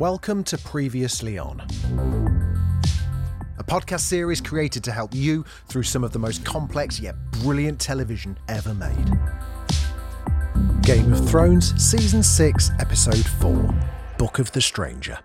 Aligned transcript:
Welcome 0.00 0.44
to 0.44 0.56
Previously 0.56 1.36
On, 1.36 1.60
a 3.58 3.62
podcast 3.62 4.00
series 4.00 4.40
created 4.40 4.82
to 4.84 4.92
help 4.92 5.14
you 5.14 5.44
through 5.68 5.82
some 5.82 6.04
of 6.04 6.12
the 6.12 6.18
most 6.18 6.42
complex 6.42 6.98
yet 6.98 7.16
brilliant 7.32 7.78
television 7.78 8.38
ever 8.48 8.72
made. 8.72 9.12
Game 10.80 11.12
of 11.12 11.28
Thrones, 11.28 11.74
Season 11.74 12.22
6, 12.22 12.70
Episode 12.78 13.26
4 13.42 13.74
Book 14.16 14.38
of 14.38 14.50
the 14.52 14.62
Stranger. 14.62 15.18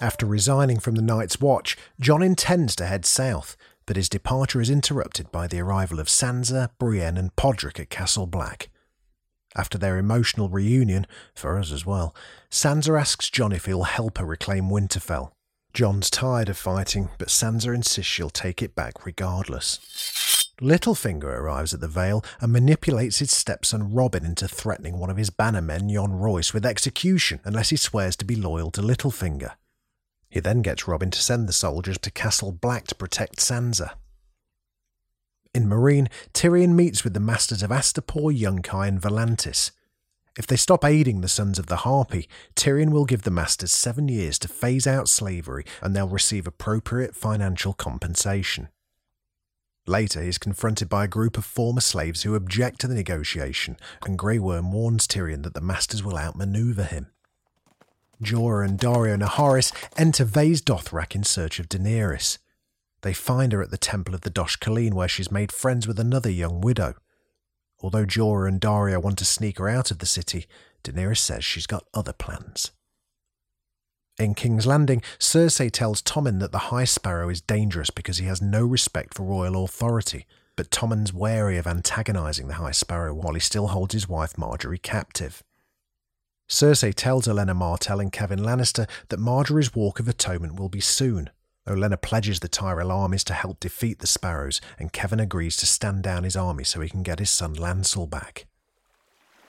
After 0.00 0.26
resigning 0.26 0.78
from 0.78 0.94
the 0.94 1.02
Night's 1.02 1.40
Watch, 1.40 1.76
Jon 1.98 2.22
intends 2.22 2.76
to 2.76 2.86
head 2.86 3.04
south, 3.04 3.56
but 3.84 3.96
his 3.96 4.08
departure 4.08 4.60
is 4.60 4.70
interrupted 4.70 5.32
by 5.32 5.48
the 5.48 5.58
arrival 5.58 5.98
of 5.98 6.06
Sansa, 6.06 6.68
Brienne, 6.78 7.16
and 7.16 7.34
Podrick 7.34 7.80
at 7.80 7.90
Castle 7.90 8.28
Black. 8.28 8.68
After 9.54 9.78
their 9.78 9.98
emotional 9.98 10.48
reunion, 10.48 11.06
for 11.34 11.58
us 11.58 11.72
as 11.72 11.84
well, 11.84 12.14
Sansa 12.50 12.98
asks 12.98 13.30
Jon 13.30 13.52
if 13.52 13.66
he'll 13.66 13.84
help 13.84 14.18
her 14.18 14.24
reclaim 14.24 14.70
Winterfell. 14.70 15.32
Jon's 15.74 16.10
tired 16.10 16.48
of 16.48 16.56
fighting, 16.56 17.08
but 17.18 17.28
Sansa 17.28 17.74
insists 17.74 18.10
she'll 18.10 18.30
take 18.30 18.62
it 18.62 18.74
back 18.74 19.06
regardless. 19.06 19.78
Littlefinger 20.60 21.24
arrives 21.24 21.74
at 21.74 21.80
the 21.80 21.88
Vale 21.88 22.24
and 22.40 22.52
manipulates 22.52 23.18
his 23.18 23.30
stepson 23.30 23.92
Robin 23.92 24.24
into 24.24 24.46
threatening 24.46 24.98
one 24.98 25.10
of 25.10 25.16
his 25.16 25.30
bannermen, 25.30 25.90
Yohn 25.90 26.12
Royce, 26.12 26.52
with 26.52 26.66
execution 26.66 27.40
unless 27.44 27.70
he 27.70 27.76
swears 27.76 28.16
to 28.16 28.24
be 28.24 28.36
loyal 28.36 28.70
to 28.70 28.82
Littlefinger. 28.82 29.52
He 30.28 30.40
then 30.40 30.62
gets 30.62 30.86
Robin 30.86 31.10
to 31.10 31.20
send 31.20 31.48
the 31.48 31.52
soldiers 31.52 31.98
to 31.98 32.10
Castle 32.10 32.52
Black 32.52 32.86
to 32.88 32.94
protect 32.94 33.36
Sansa. 33.36 33.92
In 35.54 35.66
Meereen, 35.66 36.08
Tyrion 36.32 36.74
meets 36.74 37.04
with 37.04 37.12
the 37.12 37.20
masters 37.20 37.62
of 37.62 37.70
Astapor, 37.70 38.34
Yunkai, 38.34 38.88
and 38.88 39.00
Volantis. 39.00 39.70
If 40.38 40.46
they 40.46 40.56
stop 40.56 40.82
aiding 40.82 41.20
the 41.20 41.28
Sons 41.28 41.58
of 41.58 41.66
the 41.66 41.76
Harpy, 41.76 42.26
Tyrion 42.56 42.90
will 42.90 43.04
give 43.04 43.22
the 43.22 43.30
masters 43.30 43.70
seven 43.70 44.08
years 44.08 44.38
to 44.38 44.48
phase 44.48 44.86
out 44.86 45.10
slavery 45.10 45.64
and 45.82 45.94
they'll 45.94 46.08
receive 46.08 46.46
appropriate 46.46 47.14
financial 47.14 47.74
compensation. 47.74 48.68
Later, 49.86 50.22
he 50.22 50.28
is 50.28 50.38
confronted 50.38 50.88
by 50.88 51.04
a 51.04 51.08
group 51.08 51.36
of 51.36 51.44
former 51.44 51.82
slaves 51.82 52.22
who 52.22 52.34
object 52.34 52.80
to 52.80 52.88
the 52.88 52.94
negotiation, 52.94 53.76
and 54.06 54.18
Grey 54.18 54.38
Worm 54.38 54.72
warns 54.72 55.06
Tyrion 55.06 55.42
that 55.42 55.52
the 55.52 55.60
masters 55.60 56.02
will 56.02 56.16
outmaneuver 56.16 56.84
him. 56.84 57.08
Jorah 58.22 58.64
and 58.64 58.78
Daario 58.78 59.20
Naharis 59.20 59.72
enter 59.98 60.24
Vaes 60.24 60.62
Dothrak 60.62 61.14
in 61.14 61.24
search 61.24 61.58
of 61.58 61.68
Daenerys. 61.68 62.38
They 63.02 63.12
find 63.12 63.52
her 63.52 63.62
at 63.62 63.70
the 63.70 63.78
Temple 63.78 64.14
of 64.14 64.22
the 64.22 64.30
Dosh 64.30 64.58
Khaleen, 64.58 64.94
where 64.94 65.08
she's 65.08 65.30
made 65.30 65.52
friends 65.52 65.86
with 65.86 65.98
another 65.98 66.30
young 66.30 66.60
widow. 66.60 66.94
Although 67.80 68.06
Jorah 68.06 68.48
and 68.48 68.60
Daario 68.60 69.02
want 69.02 69.18
to 69.18 69.24
sneak 69.24 69.58
her 69.58 69.68
out 69.68 69.90
of 69.90 69.98
the 69.98 70.06
city, 70.06 70.46
Daenerys 70.84 71.18
says 71.18 71.44
she's 71.44 71.66
got 71.66 71.86
other 71.92 72.12
plans. 72.12 72.70
In 74.18 74.34
King's 74.34 74.66
Landing, 74.66 75.02
Cersei 75.18 75.70
tells 75.70 76.02
Tommen 76.02 76.38
that 76.38 76.52
the 76.52 76.68
High 76.70 76.84
Sparrow 76.84 77.28
is 77.28 77.40
dangerous 77.40 77.90
because 77.90 78.18
he 78.18 78.26
has 78.26 78.40
no 78.42 78.64
respect 78.64 79.14
for 79.14 79.24
royal 79.24 79.64
authority, 79.64 80.26
but 80.54 80.70
Tommen's 80.70 81.12
wary 81.12 81.56
of 81.56 81.66
antagonising 81.66 82.46
the 82.46 82.54
High 82.54 82.72
Sparrow 82.72 83.14
while 83.14 83.34
he 83.34 83.40
still 83.40 83.68
holds 83.68 83.94
his 83.94 84.08
wife 84.08 84.34
Margaery 84.34 84.80
captive. 84.80 85.42
Cersei 86.48 86.92
tells 86.94 87.26
Olenna 87.26 87.56
Martell 87.56 88.00
and 88.00 88.12
Kevan 88.12 88.40
Lannister 88.40 88.86
that 89.08 89.18
Margaery's 89.18 89.74
Walk 89.74 89.98
of 89.98 90.06
Atonement 90.06 90.60
will 90.60 90.68
be 90.68 90.80
soon, 90.80 91.30
Olenna 91.66 92.00
pledges 92.00 92.40
the 92.40 92.48
Tyrell 92.48 92.90
armies 92.90 93.22
to 93.24 93.34
help 93.34 93.60
defeat 93.60 94.00
the 94.00 94.06
Sparrows, 94.06 94.60
and 94.78 94.92
Kevan 94.92 95.20
agrees 95.20 95.56
to 95.58 95.66
stand 95.66 96.02
down 96.02 96.24
his 96.24 96.36
army 96.36 96.64
so 96.64 96.80
he 96.80 96.88
can 96.88 97.02
get 97.02 97.20
his 97.20 97.30
son 97.30 97.54
Lancel 97.54 98.08
back. 98.08 98.46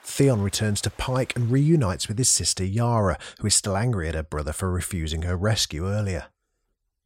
Theon 0.02 0.42
returns 0.42 0.80
to 0.82 0.90
Pike 0.90 1.34
and 1.34 1.50
reunites 1.50 2.06
with 2.06 2.18
his 2.18 2.28
sister 2.28 2.64
Yara, 2.64 3.18
who 3.40 3.48
is 3.48 3.54
still 3.54 3.76
angry 3.76 4.08
at 4.08 4.14
her 4.14 4.22
brother 4.22 4.52
for 4.52 4.70
refusing 4.70 5.22
her 5.22 5.36
rescue 5.36 5.88
earlier. 5.88 6.26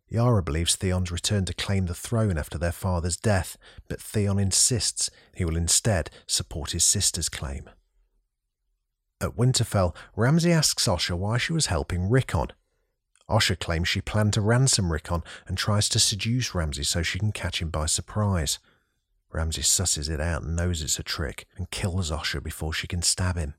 Yara 0.08 0.42
believes 0.42 0.74
Theon's 0.74 1.12
returned 1.12 1.46
to 1.46 1.54
claim 1.54 1.86
the 1.86 1.94
throne 1.94 2.36
after 2.36 2.58
their 2.58 2.72
father's 2.72 3.16
death, 3.16 3.56
but 3.88 4.00
Theon 4.00 4.38
insists 4.38 5.10
he 5.34 5.44
will 5.44 5.56
instead 5.56 6.10
support 6.26 6.72
his 6.72 6.84
sister's 6.84 7.28
claim. 7.28 7.70
At 9.20 9.36
Winterfell, 9.36 9.94
Ramsay 10.16 10.52
asks 10.52 10.86
Osha 10.86 11.16
why 11.16 11.38
she 11.38 11.52
was 11.52 11.66
helping 11.66 12.08
Rickon, 12.08 12.48
Osha 13.28 13.58
claims 13.58 13.88
she 13.88 14.00
planned 14.00 14.32
to 14.32 14.40
ransom 14.40 14.90
Rickon 14.90 15.22
and 15.46 15.58
tries 15.58 15.88
to 15.90 15.98
seduce 15.98 16.54
Ramsay 16.54 16.84
so 16.84 17.02
she 17.02 17.18
can 17.18 17.32
catch 17.32 17.60
him 17.60 17.68
by 17.68 17.86
surprise. 17.86 18.58
Ramsay 19.30 19.62
susses 19.62 20.08
it 20.08 20.20
out 20.20 20.42
and 20.42 20.56
knows 20.56 20.82
it's 20.82 20.98
a 20.98 21.02
trick 21.02 21.46
and 21.56 21.70
kills 21.70 22.10
Osha 22.10 22.42
before 22.42 22.72
she 22.72 22.86
can 22.86 23.02
stab 23.02 23.36
him. 23.36 23.54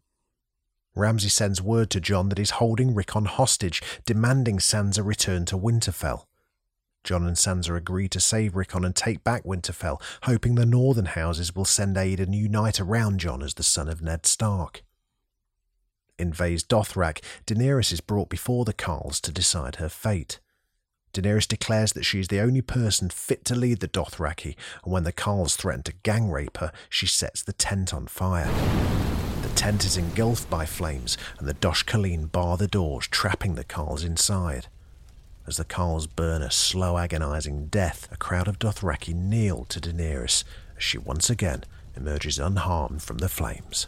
Ramsay 0.95 1.29
sends 1.29 1.61
word 1.61 1.91
to 1.91 2.01
Jon 2.01 2.29
that 2.29 2.39
he's 2.39 2.49
holding 2.51 2.95
Rickon 2.95 3.25
hostage, 3.25 3.81
demanding 4.05 4.57
Sansa 4.57 5.05
return 5.05 5.45
to 5.45 5.57
Winterfell. 5.57 6.25
Jon 7.03 7.25
and 7.25 7.37
Sansa 7.37 7.77
agree 7.77 8.09
to 8.09 8.19
save 8.19 8.55
Rickon 8.55 8.83
and 8.83 8.95
take 8.95 9.23
back 9.23 9.43
Winterfell, 9.43 10.01
hoping 10.23 10.55
the 10.55 10.65
northern 10.65 11.05
houses 11.05 11.55
will 11.55 11.65
send 11.65 11.95
aid 11.95 12.19
and 12.19 12.33
unite 12.33 12.79
around 12.79 13.19
Jon 13.19 13.43
as 13.43 13.53
the 13.53 13.63
son 13.63 13.87
of 13.87 14.01
Ned 14.01 14.25
Stark. 14.25 14.83
In 16.19 16.33
Vaes 16.33 16.65
Dothrak, 16.65 17.23
Daenerys 17.47 17.93
is 17.93 18.01
brought 18.01 18.27
before 18.27 18.65
the 18.65 18.73
Khals 18.73 19.21
to 19.21 19.31
decide 19.31 19.77
her 19.77 19.87
fate. 19.87 20.41
Daenerys 21.13 21.47
declares 21.47 21.93
that 21.93 22.03
she 22.03 22.19
is 22.19 22.27
the 22.27 22.41
only 22.41 22.61
person 22.61 23.09
fit 23.09 23.45
to 23.45 23.55
lead 23.55 23.79
the 23.79 23.87
Dothraki, 23.87 24.57
and 24.83 24.91
when 24.91 25.05
the 25.05 25.13
Khals 25.13 25.55
threaten 25.55 25.83
to 25.83 25.93
gang 26.03 26.29
rape 26.29 26.57
her, 26.57 26.73
she 26.89 27.07
sets 27.07 27.41
the 27.41 27.53
tent 27.53 27.93
on 27.93 28.07
fire. 28.07 28.51
The 29.43 29.55
tent 29.55 29.85
is 29.85 29.95
engulfed 29.95 30.49
by 30.49 30.65
flames, 30.65 31.17
and 31.39 31.47
the 31.47 31.53
Dosh 31.53 31.85
Khaleen 31.85 32.29
bar 32.29 32.57
the 32.57 32.67
doors, 32.67 33.07
trapping 33.07 33.55
the 33.55 33.63
Khals 33.63 34.03
inside. 34.03 34.67
As 35.47 35.55
the 35.55 35.63
Khals 35.63 36.05
burn 36.13 36.41
a 36.41 36.51
slow, 36.51 36.97
agonizing 36.97 37.67
death, 37.67 38.09
a 38.11 38.17
crowd 38.17 38.49
of 38.49 38.59
Dothraki 38.59 39.15
kneel 39.15 39.63
to 39.69 39.79
Daenerys 39.79 40.43
as 40.75 40.83
she 40.83 40.97
once 40.97 41.29
again 41.29 41.63
emerges 41.95 42.37
unharmed 42.39 43.01
from 43.01 43.19
the 43.19 43.29
flames. 43.29 43.87